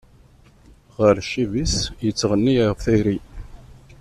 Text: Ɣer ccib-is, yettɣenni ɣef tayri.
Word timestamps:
Ɣer 0.97 1.15
ccib-is, 1.27 1.75
yettɣenni 2.05 2.55
ɣef 2.69 2.79
tayri. 2.85 3.17